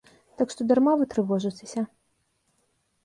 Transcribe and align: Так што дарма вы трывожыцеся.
Так 0.41 0.47
што 0.53 0.65
дарма 0.71 0.93
вы 1.01 1.05
трывожыцеся. 1.13 1.81